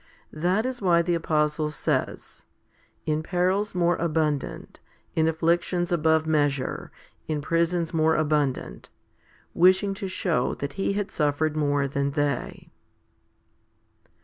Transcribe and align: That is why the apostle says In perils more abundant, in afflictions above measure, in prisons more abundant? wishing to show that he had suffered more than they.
That 0.33 0.65
is 0.65 0.81
why 0.81 1.03
the 1.03 1.13
apostle 1.13 1.69
says 1.69 2.43
In 3.05 3.21
perils 3.21 3.75
more 3.75 3.97
abundant, 3.97 4.79
in 5.15 5.27
afflictions 5.27 5.91
above 5.91 6.25
measure, 6.25 6.91
in 7.27 7.39
prisons 7.39 7.93
more 7.93 8.15
abundant? 8.15 8.89
wishing 9.53 9.93
to 9.93 10.07
show 10.07 10.55
that 10.55 10.73
he 10.73 10.93
had 10.93 11.11
suffered 11.11 11.55
more 11.55 11.87
than 11.87 12.13
they. 12.13 12.71